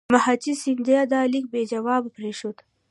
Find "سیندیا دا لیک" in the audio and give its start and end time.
0.61-1.45